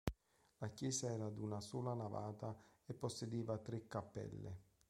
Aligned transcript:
La 0.57 0.69
chiesa 0.71 1.11
era 1.11 1.25
ad 1.27 1.37
una 1.37 1.61
sola 1.61 1.93
navata 1.93 2.57
e 2.87 2.93
possedeva 2.95 3.55
tre 3.59 3.85
cappelle. 3.85 4.61